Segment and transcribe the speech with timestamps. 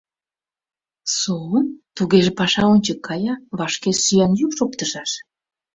[1.17, 1.59] —Со-о?
[1.95, 5.11] Тугеже, паша ончык кая, вашке сӱан йӱк шоктышаш?